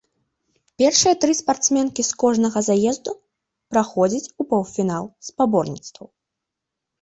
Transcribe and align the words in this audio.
Першыя 0.81 1.17
тры 1.25 1.33
спартсменкі 1.39 2.05
з 2.09 2.17
кожнага 2.23 2.59
заезду 2.69 3.11
праходзяць 3.75 4.31
у 4.41 4.47
паўфінал 4.55 5.05
спаборніцтваў. 5.29 6.07